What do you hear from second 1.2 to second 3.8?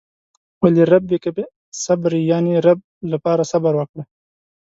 فاصبر يانې رب لپاره صبر